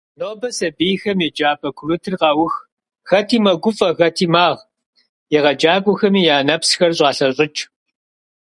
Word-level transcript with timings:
Нобэ 0.19 0.49
сэбийхэм 0.57 1.19
еджапӏэ 1.27 1.69
курытыр 1.77 2.15
къаух- 2.21 2.53
хэти 3.09 3.37
мэгуфӏэ, 3.43 3.89
хэти 3.97 4.25
магъ, 4.33 4.61
егъэджакӏуэхэми 5.37 6.21
я 6.35 6.37
нэпсхэр 6.47 6.91
щӏалъэщӏыкӏ. 6.97 7.61